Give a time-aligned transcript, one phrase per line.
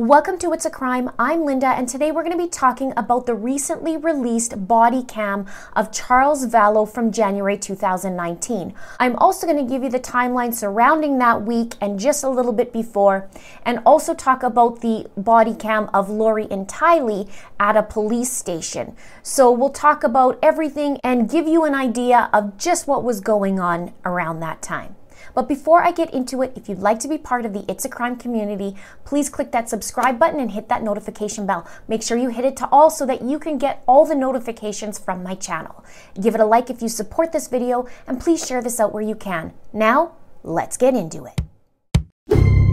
[0.00, 1.10] Welcome to It's a Crime.
[1.18, 5.46] I'm Linda, and today we're going to be talking about the recently released body cam
[5.74, 8.74] of Charles Vallow from January 2019.
[9.00, 12.52] I'm also going to give you the timeline surrounding that week and just a little
[12.52, 13.28] bit before,
[13.64, 17.28] and also talk about the body cam of Lori and Tylee
[17.58, 18.94] at a police station.
[19.24, 23.58] So we'll talk about everything and give you an idea of just what was going
[23.58, 24.94] on around that time.
[25.38, 27.84] But before I get into it, if you'd like to be part of the It's
[27.84, 28.74] a Crime community,
[29.04, 31.64] please click that subscribe button and hit that notification bell.
[31.86, 34.98] Make sure you hit it to all so that you can get all the notifications
[34.98, 35.84] from my channel.
[36.20, 39.00] Give it a like if you support this video, and please share this out where
[39.00, 39.52] you can.
[39.72, 42.67] Now, let's get into it.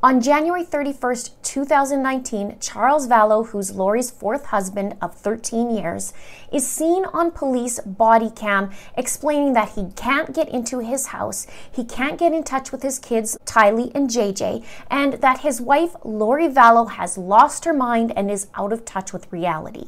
[0.00, 6.12] On January 31st, 2019, Charles Vallow, who's Lori's fourth husband of 13 years,
[6.52, 11.82] is seen on police body cam explaining that he can't get into his house, he
[11.82, 16.46] can't get in touch with his kids, Tylee and JJ, and that his wife, Lori
[16.46, 19.86] Vallow, has lost her mind and is out of touch with reality.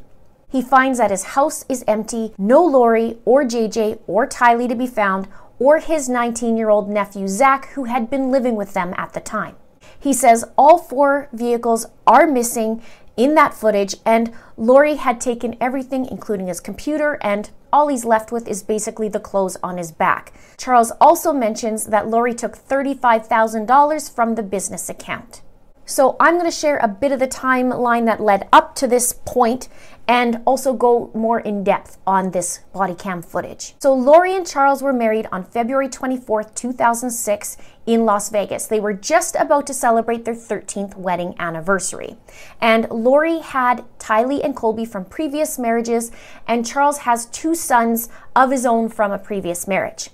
[0.48, 4.88] He finds that his house is empty, no Lori or JJ or Tylee to be
[4.88, 5.28] found,
[5.60, 9.20] or his 19 year old nephew Zach, who had been living with them at the
[9.20, 9.54] time.
[10.00, 12.82] He says all four vehicles are missing
[13.16, 18.32] in that footage, and Lori had taken everything, including his computer, and all he's left
[18.32, 20.32] with is basically the clothes on his back.
[20.56, 25.42] Charles also mentions that Lori took $35,000 from the business account.
[25.84, 29.12] So I'm going to share a bit of the timeline that led up to this
[29.12, 29.68] point
[30.10, 33.76] and also go more in depth on this body cam footage.
[33.78, 38.66] So Lori and Charles were married on February 24th, 2006 in Las Vegas.
[38.66, 42.16] They were just about to celebrate their 13th wedding anniversary.
[42.60, 46.10] And Lori had Tylee and Colby from previous marriages
[46.44, 50.10] and Charles has two sons of his own from a previous marriage.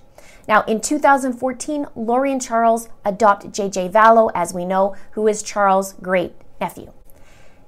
[0.47, 5.93] Now, in 2014, Lori and Charles adopt JJ Vallow, as we know, who is Charles'
[5.93, 6.93] great nephew.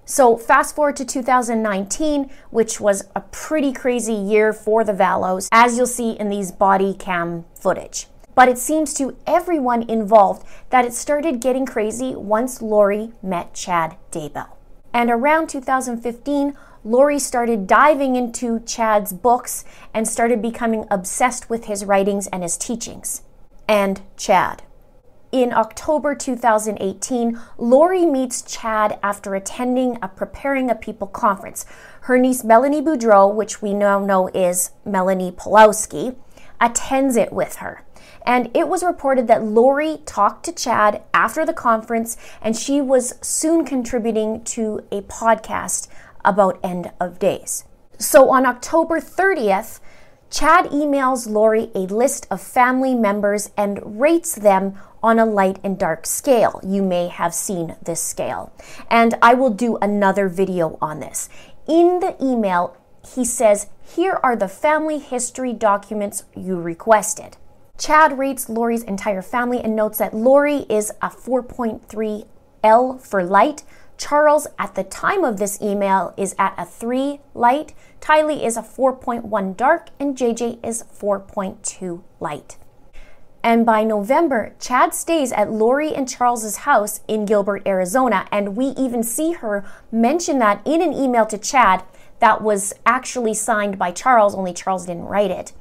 [0.09, 5.77] So, fast forward to 2019, which was a pretty crazy year for the Vallows, as
[5.77, 8.07] you'll see in these body cam footage.
[8.33, 13.97] But it seems to everyone involved that it started getting crazy once Lori met Chad
[14.11, 14.49] Daybell.
[14.91, 21.85] And around 2015, Lori started diving into Chad's books and started becoming obsessed with his
[21.85, 23.21] writings and his teachings.
[23.67, 24.63] And Chad.
[25.31, 31.67] In October 2018, Lori meets Chad after attending a Preparing a People conference.
[32.01, 36.15] Her niece Melanie Boudreau, which we now know is Melanie Pawlowski,
[36.59, 37.85] attends it with her.
[38.25, 43.13] And it was reported that Lori talked to Chad after the conference, and she was
[43.21, 45.87] soon contributing to a podcast
[46.25, 47.65] about end of days.
[47.99, 49.79] So on October 30th,
[50.29, 55.77] Chad emails Lori a list of family members and rates them on a light and
[55.77, 56.61] dark scale.
[56.63, 58.53] You may have seen this scale.
[58.91, 61.29] And I will do another video on this.
[61.67, 62.77] In the email,
[63.15, 67.37] he says, Here are the family history documents you requested.
[67.79, 72.27] Chad rates Lori's entire family and notes that Lori is a 4.3
[72.63, 73.63] L for light,
[73.99, 77.73] Charles, at the time of this email, is at a 3 light.
[78.01, 82.57] Tylee is a 4.1 dark, and JJ is 4.2 light.
[83.43, 88.67] And by November, Chad stays at Lori and Charles's house in Gilbert, Arizona, and we
[88.69, 91.83] even see her mention that in an email to Chad
[92.19, 95.53] that was actually signed by Charles, only Charles didn't write it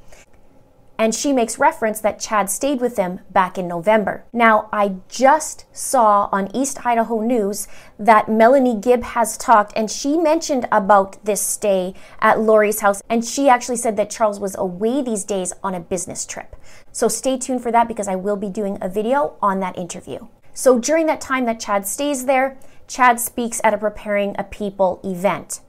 [0.99, 4.25] and she makes reference that Chad stayed with them back in November.
[4.33, 10.19] Now, I just saw on East Idaho News that Melanie Gibb has talked and she
[10.19, 15.01] mentioned about this stay at Lori's house and she actually said that Charles was away
[15.01, 16.57] these days on a business trip.
[16.91, 20.27] So stay tuned for that because I will be doing a video on that interview.
[20.53, 25.01] So during that time that Chad stays there, Chad speaks at a Preparing a People
[25.05, 25.61] event.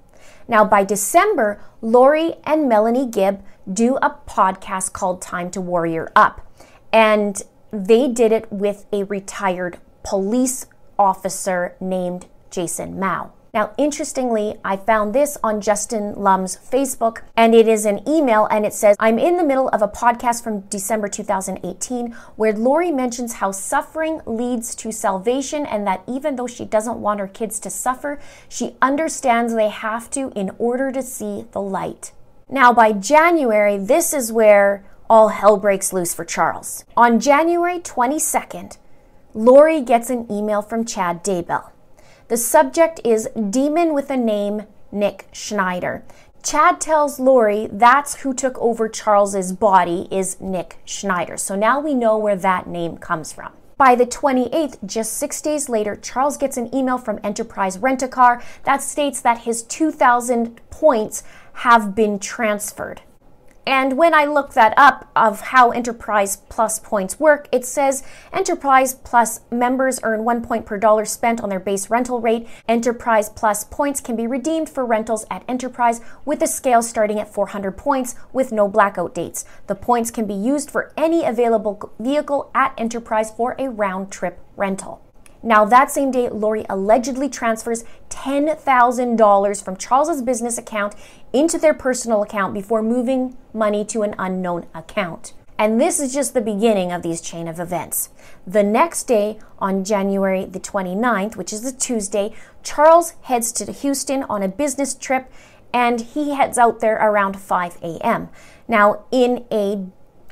[0.48, 6.46] Now, by December, Lori and Melanie Gibb do a podcast called Time to Warrior Up.
[6.92, 7.42] And
[7.72, 10.66] they did it with a retired police
[10.98, 13.32] officer named Jason Mow.
[13.52, 18.64] Now, interestingly, I found this on Justin Lum's Facebook, and it is an email, and
[18.64, 23.34] it says, I'm in the middle of a podcast from December 2018 where Lori mentions
[23.34, 27.72] how suffering leads to salvation, and that even though she doesn't want her kids to
[27.72, 32.12] suffer, she understands they have to in order to see the light.
[32.52, 36.84] Now, by January, this is where all hell breaks loose for Charles.
[36.98, 38.78] On January 22nd,
[39.36, 41.70] Lori gets an email from Chad Daybell.
[42.28, 46.04] The subject is Demon with a Name, Nick Schneider.
[46.42, 51.38] Chad tells Lori that's who took over Charles's body is Nick Schneider.
[51.38, 53.52] So now we know where that name comes from.
[53.78, 58.08] By the 28th, just six days later, Charles gets an email from Enterprise Rent a
[58.08, 61.24] Car that states that his 2,000 points
[61.54, 63.02] have been transferred.
[63.70, 68.02] And when I look that up of how Enterprise Plus points work, it says
[68.34, 72.48] Enterprise Plus members earn one point per dollar spent on their base rental rate.
[72.68, 77.32] Enterprise Plus points can be redeemed for rentals at Enterprise with a scale starting at
[77.32, 79.46] 400 points with no blackout dates.
[79.68, 84.40] The points can be used for any available vehicle at Enterprise for a round trip
[84.58, 85.09] rental.
[85.42, 90.96] Now, that same day, Lori allegedly transfers $10,000 from Charles's business account
[91.32, 95.34] into their personal account before moving money to an unknown account.
[95.58, 98.10] And this is just the beginning of these chain of events.
[98.48, 102.34] The next day, on January the 29th, which is a Tuesday,
[102.64, 105.30] Charles heads to Houston on a business trip
[105.74, 108.30] and he heads out there around 5 a.m.
[108.68, 109.86] Now, in a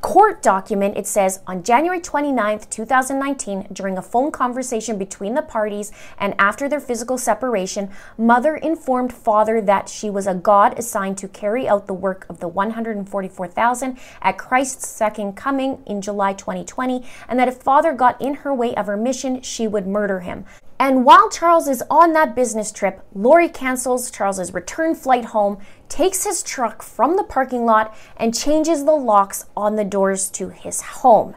[0.07, 5.91] court document, it says on January 29th, 2019, during a phone conversation between the parties
[6.17, 11.27] and after their physical separation, mother informed father that she was a God assigned to
[11.27, 17.37] carry out the work of the 144,000 at Christ's second coming in July 2020, and
[17.37, 20.45] that if father got in her way of her mission, she would murder him.
[20.79, 25.57] And while Charles is on that business trip, Lori cancels Charles's return flight home,
[25.89, 30.49] takes his truck from the parking lot, and changes the locks on the doors to
[30.49, 31.35] his home.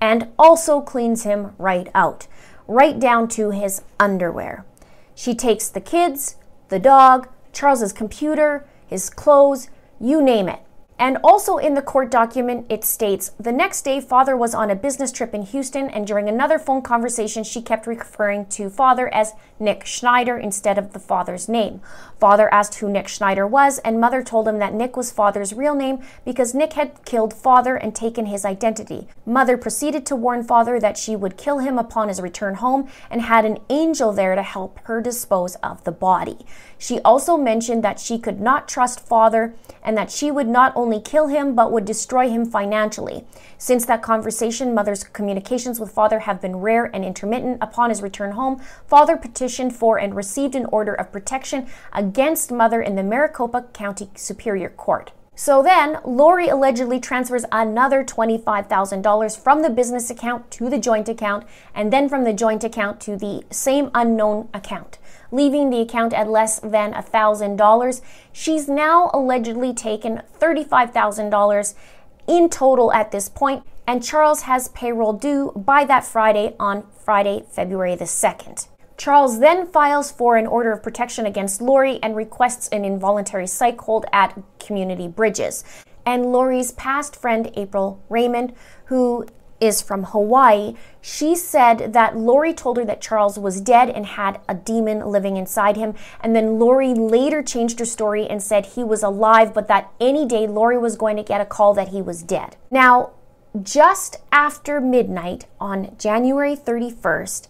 [0.00, 2.26] And also cleans him right out,
[2.68, 4.66] right down to his underwear.
[5.14, 6.36] She takes the kids,
[6.68, 10.60] the dog, Charles's computer, his clothes, you name it.
[10.98, 14.76] And also in the court document, it states the next day, father was on a
[14.76, 19.32] business trip in Houston, and during another phone conversation, she kept referring to father as
[19.58, 21.80] Nick Schneider instead of the father's name.
[22.20, 25.74] Father asked who Nick Schneider was, and mother told him that Nick was father's real
[25.74, 29.08] name because Nick had killed father and taken his identity.
[29.26, 33.22] Mother proceeded to warn father that she would kill him upon his return home and
[33.22, 36.46] had an angel there to help her dispose of the body.
[36.84, 41.00] She also mentioned that she could not trust father and that she would not only
[41.00, 43.24] kill him but would destroy him financially.
[43.56, 47.56] Since that conversation, mother's communications with father have been rare and intermittent.
[47.62, 52.82] Upon his return home, father petitioned for and received an order of protection against mother
[52.82, 55.10] in the Maricopa County Superior Court.
[55.36, 61.44] So then, Lori allegedly transfers another $25,000 from the business account to the joint account,
[61.74, 64.98] and then from the joint account to the same unknown account,
[65.34, 68.00] leaving the account at less than $1,000.
[68.32, 71.74] She's now allegedly taken $35,000
[72.28, 77.44] in total at this point, and Charles has payroll due by that Friday on Friday,
[77.50, 78.68] February the 2nd.
[78.96, 83.80] Charles then files for an order of protection against Lori and requests an involuntary psych
[83.80, 85.64] hold at Community Bridges.
[86.06, 88.52] And Lori's past friend, April Raymond,
[88.84, 89.26] who
[89.64, 94.40] is from Hawaii, she said that Lori told her that Charles was dead and had
[94.48, 95.94] a demon living inside him.
[96.20, 100.26] And then Lori later changed her story and said he was alive, but that any
[100.26, 102.56] day Lori was going to get a call that he was dead.
[102.70, 103.12] Now,
[103.62, 107.48] just after midnight on January 31st,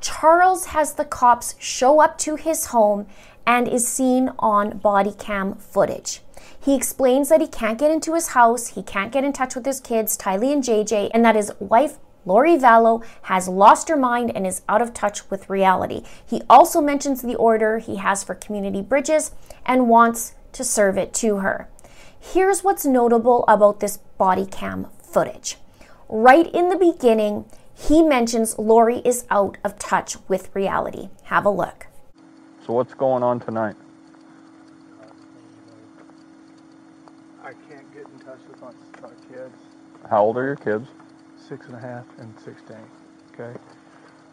[0.00, 3.06] Charles has the cops show up to his home
[3.46, 6.20] and is seen on body cam footage.
[6.66, 9.64] He explains that he can't get into his house, he can't get in touch with
[9.64, 14.32] his kids, Tylee and JJ, and that his wife, Lori Vallow, has lost her mind
[14.34, 16.02] and is out of touch with reality.
[16.28, 19.30] He also mentions the order he has for community bridges
[19.64, 21.68] and wants to serve it to her.
[22.18, 25.58] Here's what's notable about this body cam footage.
[26.08, 27.44] Right in the beginning,
[27.76, 31.10] he mentions Lori is out of touch with reality.
[31.26, 31.86] Have a look.
[32.66, 33.76] So what's going on tonight?
[37.46, 39.54] I can't get in touch with my, my kids,
[40.10, 40.88] How old are your kids?
[41.48, 42.76] six and a half and 16.
[43.32, 43.56] Okay.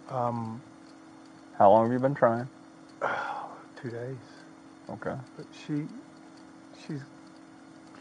[0.10, 0.60] Um,
[1.60, 2.48] How long have you been trying?
[3.82, 4.18] two days.
[4.90, 5.14] Okay.
[5.38, 5.84] But she,
[6.88, 7.02] she's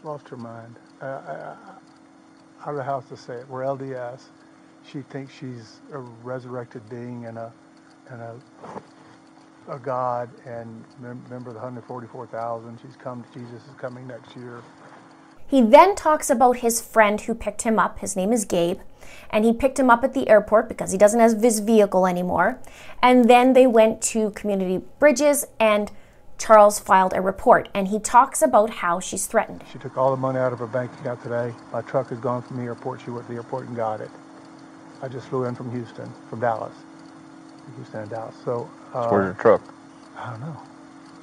[0.03, 0.77] lost her mind.
[0.99, 1.57] I, I,
[2.61, 3.47] I, don't know how else to say it.
[3.47, 4.21] We're LDS.
[4.91, 7.53] She thinks she's a resurrected being and a,
[8.09, 8.39] and a,
[9.69, 12.79] a God and mem- member of the 144,000.
[12.81, 13.23] She's come.
[13.31, 14.61] Jesus is coming next year.
[15.53, 17.99] He then talks about his friend who picked him up.
[17.99, 18.79] His name is Gabe.
[19.29, 22.57] And he picked him up at the airport because he doesn't have his vehicle anymore.
[23.03, 25.91] And then they went to Community Bridges and
[26.39, 27.69] Charles filed a report.
[27.71, 29.63] And he talks about how she's threatened.
[29.71, 31.53] She took all the money out of her bank account today.
[31.71, 33.01] My truck is gone from the airport.
[33.01, 34.09] She went to the airport and got it.
[35.03, 36.73] I just flew in from Houston, from Dallas.
[37.75, 38.33] Houston and Dallas.
[38.43, 39.61] So, uh, So where's your truck?
[40.17, 40.57] I don't know.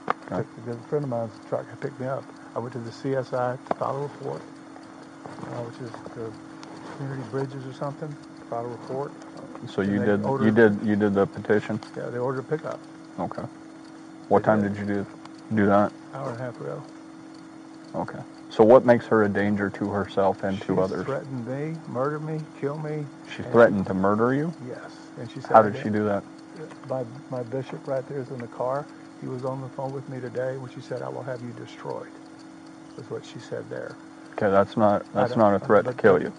[0.08, 0.36] Okay.
[0.36, 2.22] Took a good friend of mine's truck and picked me up.
[2.54, 4.42] I went to the CSI to file a report,
[5.42, 6.32] uh, which is the
[6.96, 8.14] community bridges or something.
[8.48, 9.12] filed a report.
[9.68, 11.80] So you did, you did, you did the petition?
[11.96, 12.80] Yeah, they ordered a pickup
[13.18, 13.42] Okay.
[14.28, 14.74] What They time did.
[14.74, 15.06] did you do,
[15.54, 15.92] do that?
[16.14, 16.82] hour and a half ago.
[17.94, 18.18] Okay.
[18.48, 21.06] So what makes her a danger to herself and to She's others?
[21.06, 23.06] threatened me, murder me, kill me.
[23.36, 24.52] She and threatened to murder you?
[24.66, 25.52] Yes, and she said.
[25.52, 26.24] How I did she do that?
[26.88, 28.86] My, my bishop right there is in the car.
[29.20, 31.52] He was on the phone with me today when she said, I will have you
[31.52, 32.08] destroyed,
[33.00, 33.96] was what she said there.
[34.32, 36.32] Okay, that's not, that's don't- a threat to kill you.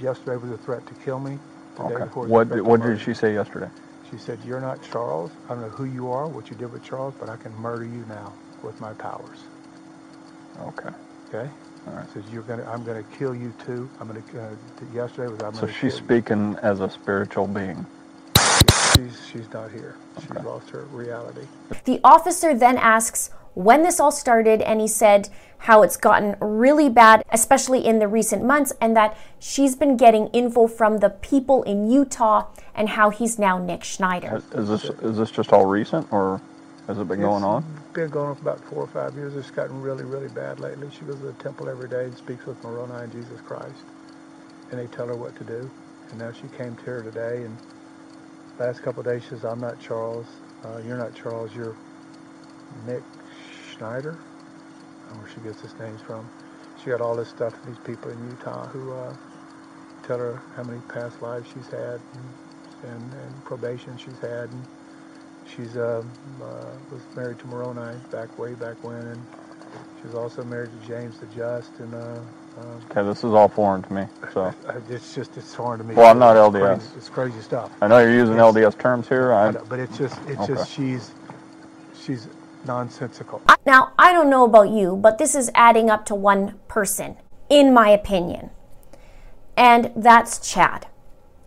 [0.00, 1.38] Yesterday was a threat to kill me.
[1.76, 2.02] Today, Okay.
[2.02, 3.70] of course, What, a threat to what did she say yesterday?
[4.10, 5.30] She said, you're not Charles.
[5.46, 7.84] I don't know who you are, what you did with Charles, but I can murder
[7.84, 9.38] you now with my powers.
[10.60, 10.90] Okay.
[11.28, 11.50] Okay?
[11.86, 12.10] All right.
[12.12, 13.88] Says you're gonna, I'm gonna kill you too.
[14.00, 14.20] I'm gonna.
[14.36, 14.50] Uh,
[14.94, 15.72] yesterday was I'm So gonna.
[15.72, 16.04] she's kill you.
[16.06, 17.84] speaking as a spiritual being.
[18.94, 19.96] She's she's not here.
[20.20, 20.42] She's Okay.
[20.42, 21.46] lost her reality.
[21.84, 26.90] The officer then asks when this all started, and he said how it's gotten really
[26.90, 31.62] bad, especially in the recent months, and that she's been getting info from the people
[31.62, 34.42] in Utah and how he's now Nick Schneider.
[34.54, 36.38] Is this, is this just all recent or
[36.86, 37.64] has it been going on?
[37.78, 39.34] It's been going on for about four or five years.
[39.34, 40.90] It's gotten really, really bad lately.
[40.90, 43.84] She goes to the temple every day and speaks with Moroni and Jesus Christ.
[44.70, 45.70] And they tell her what to do.
[46.10, 47.56] And now she came to her today and
[48.58, 50.26] last couple of days she says, I'm not Charles.
[50.62, 51.54] Uh, you're not Charles.
[51.54, 51.74] You're
[52.86, 53.02] Nick
[53.76, 54.18] Schneider.
[54.18, 56.28] I don't know where she gets his names from.
[56.82, 59.14] She got all this stuff from these people in Utah who uh,
[60.02, 64.50] tell her how many past lives she's had and, and, and probation she's had.
[64.50, 64.64] And
[65.46, 66.10] she's um,
[66.42, 69.22] uh, was married to Moroni back way back when, and
[70.00, 71.78] she was also married to James the Just.
[71.78, 72.20] And uh,
[72.58, 74.06] uh, Okay, this is all foreign to me.
[74.32, 74.52] So
[74.88, 75.94] it's just it's foreign to me.
[75.94, 76.78] Well, I'm not It's LDS.
[76.78, 77.70] Crazy, it's crazy stuff.
[77.80, 78.54] I know you're using Yes.
[78.54, 79.32] LDS terms here.
[79.32, 80.54] I but it's just it's Okay.
[80.54, 81.12] just she's
[81.94, 82.28] she's
[82.66, 83.40] nonsensical.
[83.64, 87.16] Now, I don't know about you, but this is adding up to one person,
[87.48, 88.50] in my opinion.
[89.56, 90.86] And that's Chad.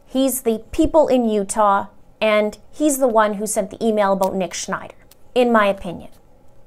[0.06, 1.88] He's the people in Utah,
[2.20, 4.96] and he's the one who sent the email about Nick Schneider,
[5.36, 6.10] in my opinion.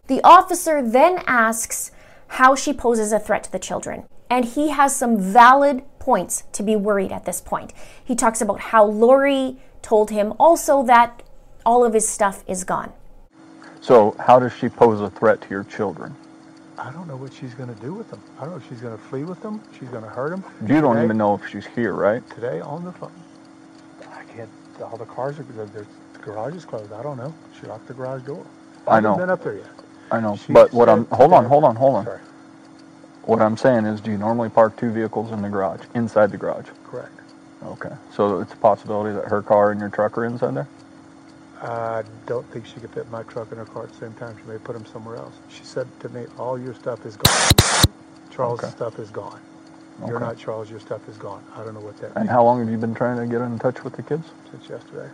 [0.07, 1.91] The officer then asks
[2.29, 6.63] how she poses a threat to the children, and he has some valid points to
[6.63, 7.73] be worried at this point.
[8.05, 11.23] He talks about how Lori told him also that
[11.67, 12.93] all of his stuff is gone.
[13.83, 16.15] So how does she pose a threat to your children?
[16.79, 18.21] I don't know what she's going to do with them.
[18.39, 19.61] I don't know if she's going to flee with them.
[19.79, 20.45] She's going to hurt them.
[20.67, 22.29] You don't even know if she's here, right?
[22.31, 23.13] today on the phone.
[24.01, 24.49] I can't.
[24.81, 25.43] All the cars are.
[25.43, 25.87] The, the
[26.23, 26.93] garage is closed.
[26.93, 27.35] I don't know.
[27.61, 28.45] She locked the garage door.
[28.87, 29.17] I haven't know.
[29.19, 29.67] been up there yet.
[30.11, 30.37] I know.
[30.37, 32.05] She But what I'm, hold on, hold on, hold on.
[32.05, 32.21] Sorry.
[33.25, 36.37] What I'm saying is, do you normally park two vehicles in the garage, inside the
[36.37, 36.67] garage?
[36.85, 37.13] Correct.
[37.65, 37.95] Okay.
[38.15, 40.69] So it's a possibility that her car and your truck are inside there?
[41.63, 44.37] I don't think she could fit my truck in her car at the same time.
[44.37, 45.35] She may put them somewhere else.
[45.49, 47.51] She said to me, "All your stuff is gone.
[48.31, 48.71] Charles' Okay.
[48.71, 49.41] stuff is gone.
[50.07, 50.69] You're not Charles.
[50.71, 52.79] Your stuff is gone." I don't know what that And means how long have you
[52.79, 54.25] been trying to get in touch with the kids?
[54.51, 55.09] since yesterday.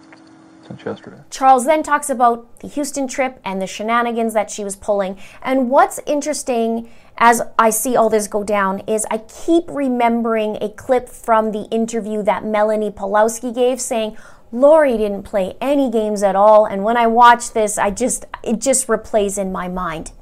[0.66, 1.18] Since yesterday.
[1.30, 5.16] Charles then talks about the Houston trip and the shenanigans that she was pulling.
[5.42, 6.88] And what's interesting
[7.18, 11.62] as I see all this go down is I keep remembering a clip from the
[11.70, 14.16] interview that Melanie Pawlowski gave saying,
[14.52, 16.64] Lori didn't play any games at all.
[16.64, 20.12] And when I watch this, I just, it just replays in my mind.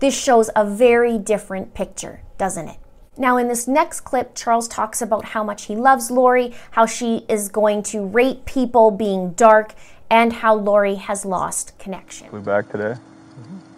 [0.00, 2.76] This shows a very different picture, doesn't it?
[3.16, 7.24] Now, in this next clip, Charles talks about how much he loves Lori, how she
[7.28, 9.74] is going to rate people being dark,
[10.08, 12.28] and how Lori has lost connection.
[12.30, 12.94] Flew back today,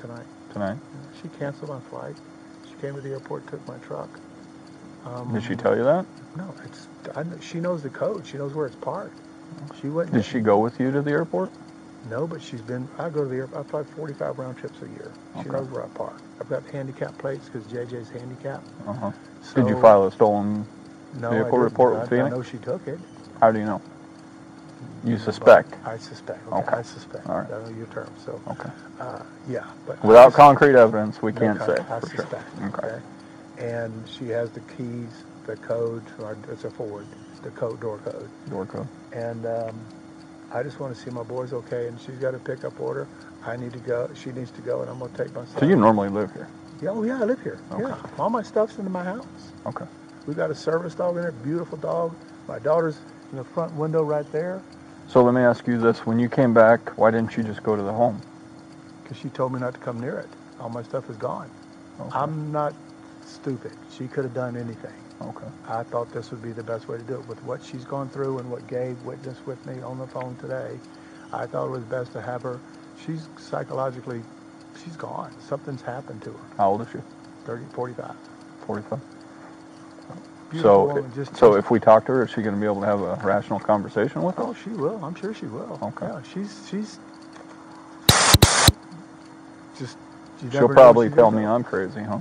[0.00, 0.78] Tonight, tonight.
[1.20, 2.16] she canceled my flight.
[2.68, 4.08] She came to the airport, took my truck.
[5.04, 6.06] Um, Did she tell you that?
[6.36, 6.86] No, it's.
[7.16, 8.24] I, she knows the code.
[8.26, 9.18] She knows where it's parked.
[9.80, 10.12] She went.
[10.12, 11.50] Did she go with you to the airport?
[12.10, 12.88] No, but she's been.
[12.98, 13.66] I go to the airport.
[13.66, 15.12] I fly 45 round trips a year.
[15.34, 15.50] She Okay.
[15.50, 16.14] knows where I park.
[16.40, 18.66] I've got handicap plates because JJ's handicapped.
[18.86, 19.12] Uh huh.
[19.42, 20.66] So, Did you file a stolen?
[21.20, 22.30] no, vehicle I report I, with I Phoenix?
[22.30, 22.98] know she took it.
[23.40, 23.80] How do you know?
[25.04, 25.74] You suspect.
[25.84, 26.46] I suspect.
[26.48, 26.76] Okay, Okay.
[26.76, 27.26] I suspect.
[27.28, 27.50] All right.
[27.50, 28.08] I know your term.
[28.24, 28.70] So, Okay.
[29.00, 32.20] uh, yeah, but Without concrete evidence, we no can't con- say I for sure.
[32.24, 32.44] suspect.
[32.62, 33.00] Okay.
[33.58, 35.10] And she has the keys,
[35.46, 36.04] the code.
[36.20, 37.06] or It's a Ford,
[37.42, 38.30] the code door code.
[38.50, 38.88] Door code.
[39.12, 39.80] and um,
[40.52, 41.88] I just want to see my boys okay.
[41.88, 43.08] And she's got a pickup order.
[43.46, 44.10] I need to go.
[44.14, 45.60] She needs to go, and I'm gonna take my son.
[45.60, 46.48] So you normally live here?
[46.82, 47.60] Yeah, oh yeah, I live here.
[47.72, 47.82] Okay.
[47.84, 49.52] Yeah, all my stuff's in my house.
[49.66, 49.86] Okay.
[50.26, 52.16] We got a service dog in there, beautiful dog.
[52.48, 52.98] My daughter's
[53.32, 54.62] in the front window right there
[55.08, 57.76] So let me ask you this: When you came back, why didn't you just go
[57.76, 58.20] to the home?
[59.04, 60.30] because she told me not to come near it.
[60.60, 61.50] All my stuff is gone.
[62.00, 62.10] Okay.
[62.18, 62.74] I'm not
[63.24, 63.72] stupid.
[63.90, 64.94] She could have done anything.
[65.28, 65.46] Okay.
[65.68, 67.26] I thought this would be the best way to do it.
[67.28, 70.78] With what she's gone through and what Gabe witnessed with me on the phone today,
[71.32, 72.60] I thought it was best to have her.
[73.04, 74.22] She's psychologically,
[74.84, 75.32] she's gone.
[75.40, 76.38] Something's happened to her.
[76.56, 76.98] How old is she?
[77.44, 78.14] 30, 45.
[78.66, 79.00] 45.
[80.50, 81.04] beautiful So, woman.
[81.10, 82.80] Eh, just, so just- if we talk to her, is she going to be able
[82.80, 84.44] to have a rational conversation with her?
[84.44, 85.02] Oh, she will.
[85.04, 85.78] I'm sure she will.
[85.82, 86.06] Okay.
[86.06, 86.98] Yeah, she's she's
[89.78, 89.96] just.
[90.42, 91.44] you She'll probably tell me.
[91.44, 92.18] I'm crazy, huh?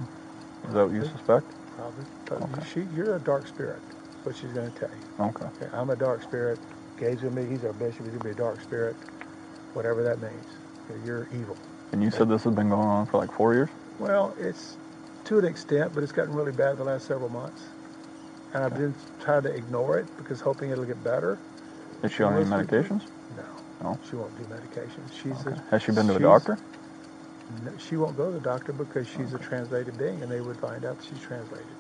[0.67, 1.45] Is that what you suspect?
[1.75, 2.05] Probably.
[2.25, 2.61] But Okay.
[2.73, 3.81] she, you're a dark spirit.
[4.23, 5.25] What she's going to tell you.
[5.25, 5.45] Okay.
[5.45, 6.59] Okay, I'm a dark spirit.
[6.97, 7.45] Gabe's with me.
[7.47, 8.05] He's our bishop.
[8.05, 8.97] He's going to be a dark spirit.
[9.73, 10.45] Whatever that means.
[10.89, 11.57] Okay, You're evil.
[11.91, 13.69] And you said this has been going on for like four years?
[13.99, 14.77] Well, it's
[15.25, 17.63] to an extent, but it's gotten really bad the last several months.
[18.53, 21.39] And I've been trying to ignore it because hoping it'll get better.
[22.03, 23.03] Is she on any medications?
[23.35, 23.45] No,
[23.81, 23.99] No.
[24.09, 25.13] she won't do medications.
[25.13, 25.51] She's Okay.
[25.51, 26.59] a, Has she been to a doctor?
[27.79, 30.85] She won't go to the doctor because she's a translated being, and they would find
[30.85, 31.77] out she's translated.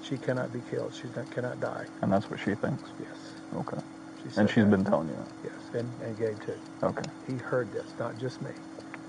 [0.00, 0.94] She cannot be killed.
[0.94, 1.86] She cannot die.
[2.02, 2.90] And that's what she thinks?
[2.98, 3.40] Yes.
[3.54, 3.78] Okay.
[4.22, 4.70] She And she's that.
[4.70, 5.28] been telling you that?
[5.44, 6.60] Yes, and, and Gabe too.
[6.82, 7.10] Okay.
[7.26, 8.52] He heard this, not just me.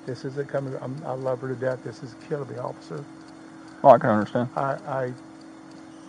[0.06, 0.76] This isn't coming.
[0.82, 1.84] I'm, I love her to death.
[1.84, 3.06] This is killing me, officer.
[3.82, 4.50] Well, I can understand.
[4.56, 5.14] I, I,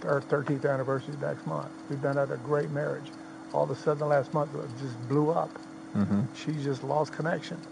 [0.04, 1.72] our 13th anniversary next month.
[1.88, 3.12] We've been at a great marriage.
[3.52, 5.58] All of a sudden, the last month it just blew up.
[5.96, 6.22] Mm-hmm.
[6.34, 7.62] She just lost connection.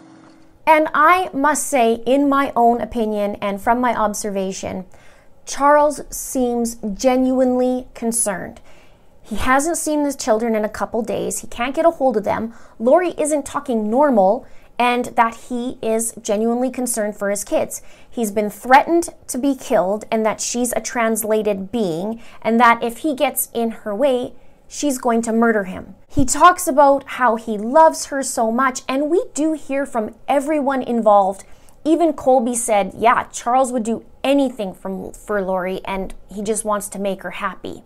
[0.65, 4.85] And I must say, in my own opinion and from my observation,
[5.45, 8.61] Charles seems genuinely concerned.
[9.21, 11.39] He hasn't seen his children in a couple days.
[11.39, 12.53] He can't get a hold of them.
[12.79, 14.45] Lori isn't talking normal,
[14.79, 17.81] and that he is genuinely concerned for his kids.
[18.09, 22.99] He's been threatened to be killed, and that she's a translated being, and that if
[22.99, 24.33] he gets in her way,
[24.73, 25.93] she's going to murder him.
[26.07, 30.81] He talks about how he loves her so much, and we do hear from everyone
[30.81, 31.43] involved.
[31.85, 36.89] Even Colby said, yeah, Charles would do anything from, for Lori, and he just wants
[36.89, 37.83] to make her happy.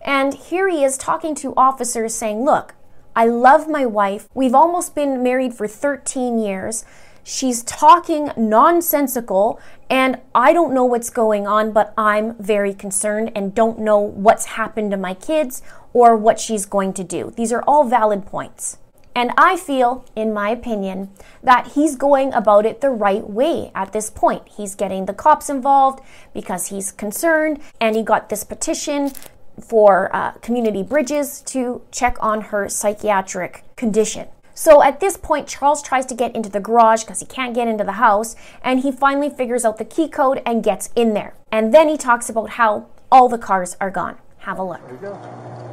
[0.00, 2.74] And here he is talking to officers saying, Look,
[3.14, 4.28] I love my wife.
[4.34, 6.84] We've almost been married for 13 years.
[7.22, 13.54] She's talking nonsensical, and I don't know what's going on, but I'm very concerned and
[13.54, 15.62] don't know what's happened to my kids
[15.92, 17.32] or what she's going to do.
[17.36, 18.78] These are all valid points.
[19.14, 21.10] And I feel, in my opinion,
[21.42, 24.48] that he's going about it the right way at this point.
[24.48, 26.00] He's getting the cops involved
[26.32, 29.12] because he's concerned, and he got this petition
[29.60, 34.28] for uh, Community Bridges to check on her psychiatric condition.
[34.54, 37.68] So at this point, Charles tries to get into the garage because he can't get
[37.68, 41.34] into the house, and he finally figures out the key code and gets in there.
[41.50, 44.16] And then he talks about how all the cars are gone.
[44.38, 44.80] Have a look.
[44.86, 45.72] There you go.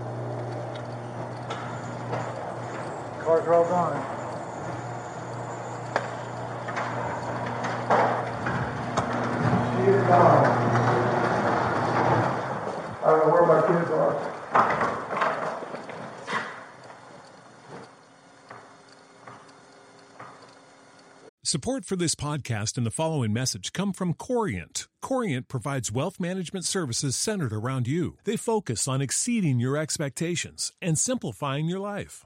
[3.30, 3.94] Cars all gone.
[13.04, 14.15] I don't know where my kids are.
[21.44, 24.88] Support for this podcast and the following message come from Corient.
[25.04, 28.18] Corient provides wealth management services centered around you.
[28.24, 32.26] They focus on exceeding your expectations and simplifying your life.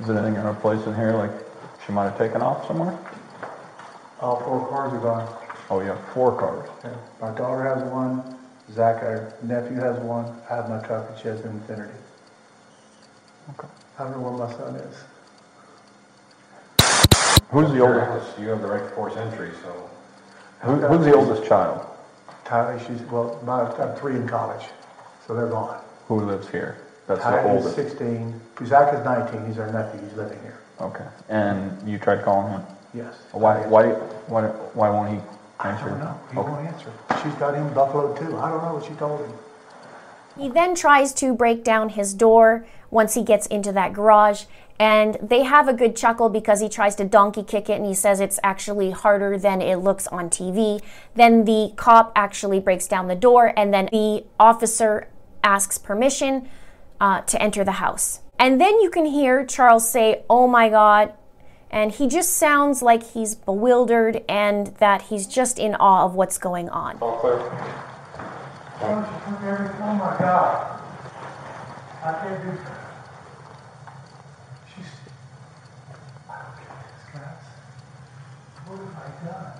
[0.00, 1.30] Is there anything in her place in here like
[1.86, 2.98] she might have taken off somewhere?
[4.20, 5.36] all four cars are gone.
[5.70, 6.68] Oh, yeah, four cars.
[6.84, 6.94] Yeah.
[7.20, 8.36] My daughter has one.
[8.72, 10.26] Zach, our nephew, has one.
[10.50, 11.90] I have my truck, and she has an Infiniti.
[13.50, 13.68] Okay.
[13.98, 14.96] I don't know where my son is.
[17.50, 18.28] Who's the Your oldest?
[18.30, 19.90] house, You have the right to force entry, so
[20.60, 21.86] Who, who's the oldest child?
[22.44, 24.66] Tylee, she's, well, my, I have three in college,
[25.26, 25.80] so they're gone.
[26.08, 26.76] Who lives here?
[27.10, 27.74] That's the Tylee is oldest.
[27.88, 28.40] 16.
[28.66, 29.46] Zach is 19.
[29.46, 30.00] He's our nephew.
[30.06, 30.58] He's living here.
[30.80, 31.04] Okay.
[31.28, 32.62] And you tried calling him?
[32.94, 33.14] Yes.
[33.32, 33.88] Why, why,
[34.28, 35.20] why, why won't he
[35.58, 35.90] I answer?
[35.90, 36.20] don't know.
[36.32, 36.50] He Okay.
[36.50, 36.92] won't answer.
[37.22, 38.36] She's got him buffaloed too.
[38.38, 39.32] I don't know what she told him.
[40.38, 44.44] He then tries to break down his door once he gets into that garage,
[44.78, 47.92] and they have a good chuckle because he tries to donkey kick it and he
[47.94, 50.80] says it's actually harder than it looks on TV.
[51.14, 55.08] Then the cop actually breaks down the door, and then the officer
[55.42, 56.48] asks permission
[57.00, 58.20] uh, to enter the house.
[58.38, 61.14] And then you can hear Charles say, Oh my God.
[61.70, 66.36] And he just sounds like he's bewildered and that he's just in awe of what's
[66.36, 66.98] going on.
[67.00, 67.38] All clear?
[68.82, 70.80] Oh my God.
[72.02, 72.58] I can't do
[74.74, 74.86] She's.
[76.28, 77.44] I don't get this, guys.
[78.66, 79.52] What have I done?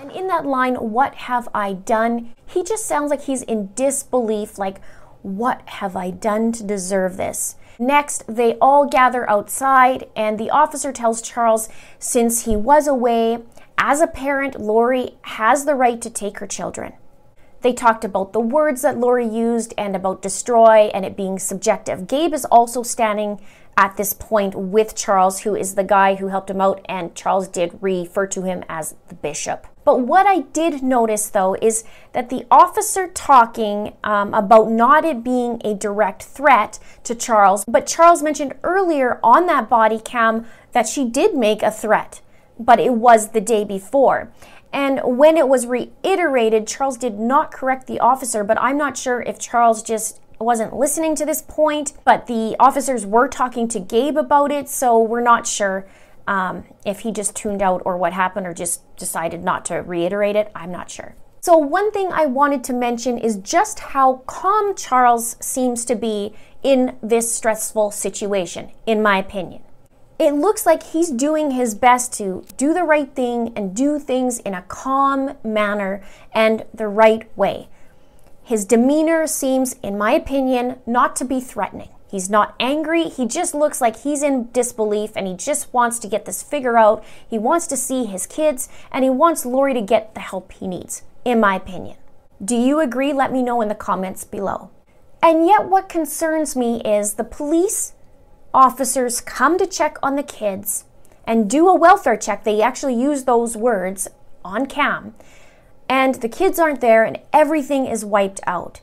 [0.00, 2.34] And in that line, what have I done?
[2.46, 4.80] He just sounds like he's in disbelief, like,
[5.24, 7.56] what have I done to deserve this?
[7.78, 13.38] Next, they all gather outside, and the officer tells Charles since he was away,
[13.78, 16.92] as a parent, Lori has the right to take her children.
[17.64, 22.06] They talked about the words that Lori used and about destroy and it being subjective.
[22.06, 23.40] Gabe is also standing
[23.78, 27.48] at this point with Charles, who is the guy who helped him out, and Charles
[27.48, 29.66] did refer to him as the bishop.
[29.82, 35.24] But what I did notice though is that the officer talking um, about not it
[35.24, 40.86] being a direct threat to Charles, but Charles mentioned earlier on that body cam that
[40.86, 42.20] she did make a threat,
[42.60, 44.30] but it was the day before.
[44.74, 49.22] And when it was reiterated, Charles did not correct the officer, but I'm not sure
[49.22, 51.92] if Charles just wasn't listening to this point.
[52.04, 55.86] But the officers were talking to Gabe about it, so we're not sure
[56.26, 60.34] um, if he just tuned out or what happened or just decided not to reiterate
[60.34, 60.50] it.
[60.56, 61.14] I'm not sure.
[61.40, 66.34] So, one thing I wanted to mention is just how calm Charles seems to be
[66.64, 69.62] in this stressful situation, in my opinion
[70.24, 74.38] it looks like he's doing his best to do the right thing and do things
[74.40, 77.68] in a calm manner and the right way.
[78.42, 81.88] His demeanor seems, in my opinion, not to be threatening.
[82.10, 83.08] He's not angry.
[83.08, 86.78] He just looks like he's in disbelief and he just wants to get this figure
[86.78, 87.02] out.
[87.28, 90.68] He wants to see his kids and he wants Lori to get the help he
[90.68, 91.96] needs, in my opinion.
[92.44, 93.12] Do you agree?
[93.12, 94.70] Let me know in the comments below.
[95.22, 97.94] And yet, what concerns me is the police
[98.54, 100.84] officers come to check on the kids
[101.26, 102.44] and do a welfare check.
[102.44, 104.08] They actually use those words
[104.44, 105.14] on cam.
[105.88, 108.80] And the kids aren't there and everything is wiped out.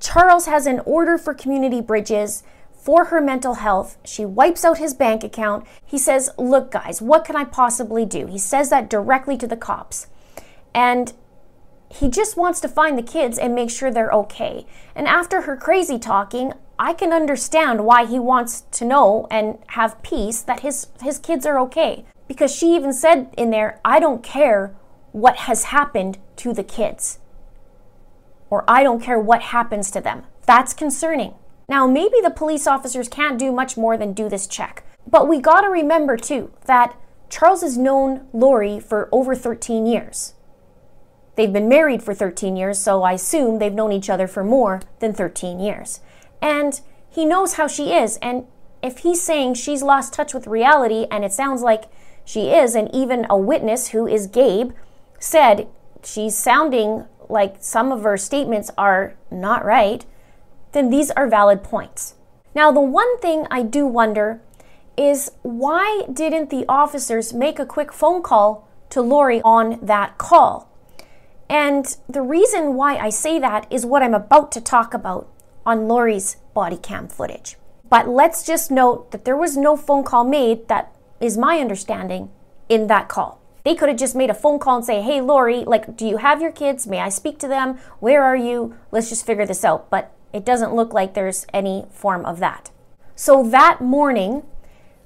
[0.00, 3.96] Charles has an order for community bridges for her mental health.
[4.04, 5.64] She wipes out his bank account.
[5.84, 8.26] He says, Look, guys, what can I possibly do?
[8.26, 10.08] He says that directly to the cops.
[10.74, 11.12] And
[11.88, 14.66] he just wants to find the kids and make sure they're okay.
[14.94, 20.02] And after her crazy talking, I can understand why he wants to know and have
[20.02, 22.04] peace that his, his kids are okay.
[22.26, 24.74] Because she even said in there, I don't care
[25.12, 27.20] what has happened to the kids.
[28.50, 30.24] Or I don't care what happens to them.
[30.44, 31.34] That's concerning.
[31.68, 34.84] Now, maybe the police officers can't do much more than do this check.
[35.06, 36.96] But we gotta remember too that
[37.30, 40.34] Charles has known Lori for over 13 years.
[41.36, 44.82] They've been married for 13 years, so I assume they've known each other for more
[44.98, 46.00] than 13 years
[46.42, 48.18] and he knows how she is.
[48.18, 48.46] And
[48.82, 51.84] if he's saying she's lost touch with reality, and it sounds like
[52.24, 54.72] she is, and even a witness who is Gabe
[55.18, 55.68] said
[56.04, 60.04] she's sounding like some of her statements are not right,
[60.72, 62.14] then these are valid points.
[62.54, 64.42] Now, the one thing I do wonder
[64.96, 70.68] is why didn't the officers make a quick phone call to Lori on that call?
[71.48, 75.28] And the reason why I say that is what I'm about to talk about
[75.64, 77.56] on Lori's body cam footage.
[77.88, 82.30] But let's just note that there was no phone call made, that is my understanding,
[82.68, 83.40] in that call.
[83.64, 86.16] They could have just made a phone call and say, hey, Lori, like, do you
[86.16, 86.86] have your kids?
[86.86, 87.78] May I speak to them?
[88.00, 88.76] Where are you?
[88.90, 89.88] Let's just figure this out.
[89.88, 92.70] But it doesn't look like there's any form of that.
[93.14, 94.42] So that morning,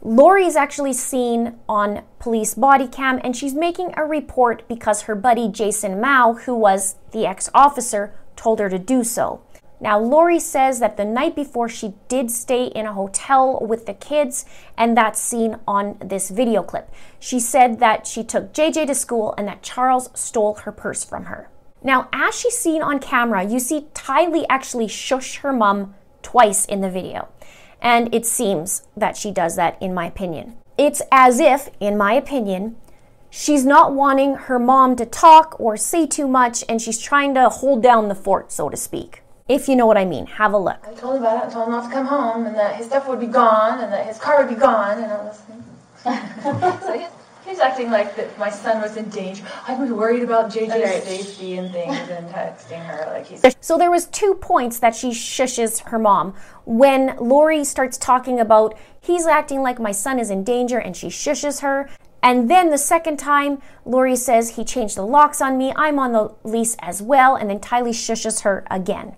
[0.01, 5.15] Lori is actually seen on police body cam and she's making a report because her
[5.15, 9.43] buddy Jason Mow, who was the ex officer, told her to do so.
[9.79, 13.93] Now, Lori says that the night before she did stay in a hotel with the
[13.93, 16.91] kids, and that's seen on this video clip.
[17.19, 21.27] She said that she took JJ to school and that Charles stole her purse from
[21.27, 21.51] her.
[21.83, 26.81] Now, as she's seen on camera, you see Tylee actually shush her mom twice in
[26.81, 27.29] the video.
[27.83, 30.57] And it seems that she does that, in my opinion.
[30.79, 32.77] It's as if, in my opinion,
[33.29, 37.51] she's not wanting her mom to talk or say too much, and she's trying to
[37.51, 40.27] hold down the fort, so to speak if you know what I mean.
[40.27, 40.79] Have a look.
[40.87, 42.87] I told him about it and told him not to come home and that his
[42.87, 45.63] stuff would be gone and that his car would be gone and all this thing.
[46.83, 47.09] so he's,
[47.47, 49.45] he's acting like that my son was in danger.
[49.67, 51.03] I was worried about JJ's right.
[51.03, 53.57] safety and things and texting her like he's.
[53.61, 58.77] So there was two points that she shushes her mom when Lori starts talking about
[59.01, 61.89] he's acting like my son is in danger and she shushes her.
[62.23, 65.73] And then the second time, Lori says he changed the locks on me.
[65.77, 67.37] I'm on the lease as well.
[67.37, 69.15] And then Tylee shushes her again.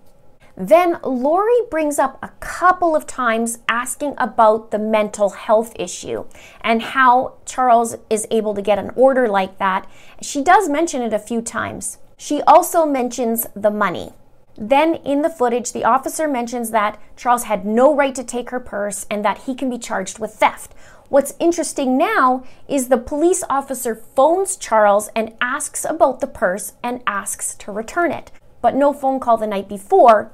[0.61, 6.25] Then Lori brings up a couple of times asking about the mental health issue
[6.63, 9.89] and how Charles is able to get an order like that.
[10.21, 11.99] She does mention it a few times.
[12.17, 14.11] She also mentions the money.
[14.57, 18.59] Then in the footage, the officer mentions that Charles had no right to take her
[18.59, 20.75] purse and that he can be charged with theft.
[21.09, 27.01] What's interesting now is the police officer phones Charles and asks about the purse and
[27.07, 30.33] asks to return it, but no phone call the night before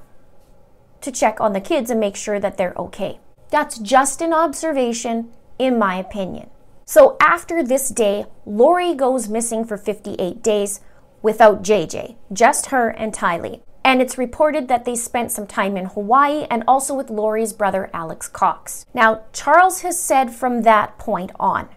[1.04, 3.20] to check on the kids and make sure that they're okay.
[3.50, 6.50] That's just an observation, in my opinion.
[6.84, 10.80] So after this day, Lori goes missing for 58 days
[11.22, 13.62] without JJ, just her and Tylee.
[13.84, 17.90] And it's reported that they spent some time in Hawaii and also with Lori's brother
[17.92, 18.86] Alex Cox.
[18.94, 21.68] Now, Charles has said from that point on,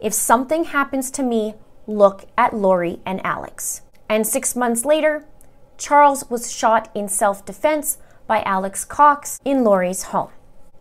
[0.00, 1.54] if something happens to me,
[1.86, 3.82] look at Lori and Alex.
[4.08, 5.26] And six months later,
[5.76, 7.98] Charles was shot in self defense
[8.30, 10.30] by Alex Cox in Lori's home.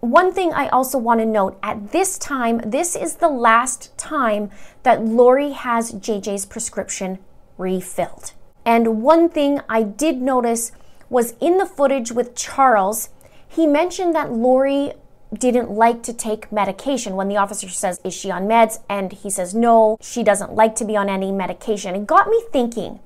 [0.01, 4.51] One thing I also want to note at this time, this is the last time
[4.83, 7.17] that Lori has JJ's prescription
[7.57, 8.33] refilled.
[8.65, 10.71] And one thing I did notice
[11.09, 13.09] was in the footage with Charles,
[13.47, 14.93] he mentioned that Lori
[15.33, 18.77] didn't like to take medication when the officer says, Is she on meds?
[18.87, 21.95] And he says, No, she doesn't like to be on any medication.
[21.95, 22.99] It got me thinking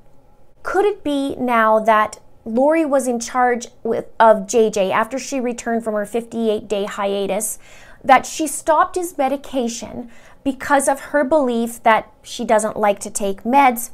[0.63, 5.84] could it be now that Lori was in charge with, of JJ after she returned
[5.84, 7.58] from her 58 day hiatus,
[8.03, 10.12] that she stopped his medication
[10.43, 13.91] because of her belief that she doesn't like to take meds.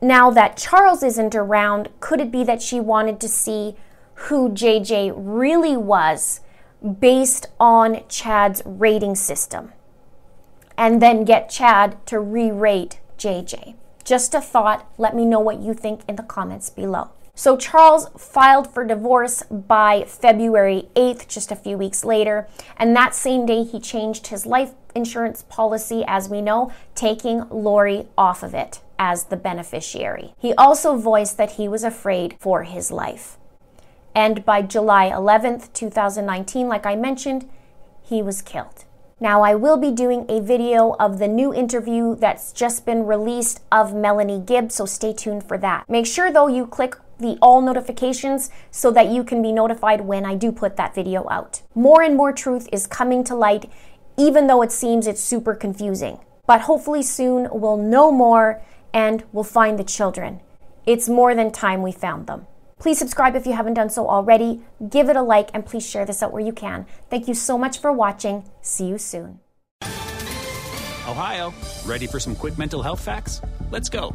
[0.00, 3.76] Now that Charles isn't around, could it be that she wanted to see
[4.14, 6.40] who JJ really was
[7.00, 9.72] based on Chad's rating system
[10.76, 13.74] and then get Chad to re rate JJ?
[14.04, 14.90] Just a thought.
[14.98, 17.10] Let me know what you think in the comments below.
[17.36, 23.12] So Charles filed for divorce by February 8th, just a few weeks later, and that
[23.12, 28.54] same day he changed his life insurance policy, as we know, taking Lori off of
[28.54, 30.34] it as the beneficiary.
[30.38, 33.36] He also voiced that he was afraid for his life.
[34.14, 37.50] And by July 11th, 2019, like I mentioned,
[38.00, 38.84] he was killed.
[39.20, 43.60] Now, I will be doing a video of the new interview that's just been released
[43.72, 45.88] of Melanie Gibbs, so stay tuned for that.
[45.88, 50.24] Make sure, though, you click the all notifications so that you can be notified when
[50.24, 51.62] I do put that video out.
[51.74, 53.70] More and more truth is coming to light,
[54.16, 56.18] even though it seems it's super confusing.
[56.46, 60.40] But hopefully soon we'll know more and we'll find the children.
[60.86, 62.46] It's more than time we found them.
[62.78, 64.60] Please subscribe if you haven't done so already.
[64.90, 66.86] Give it a like and please share this out where you can.
[67.08, 68.44] Thank you so much for watching.
[68.60, 69.40] See you soon.
[71.08, 71.54] Ohio,
[71.86, 73.40] ready for some quick mental health facts?
[73.70, 74.14] Let's go.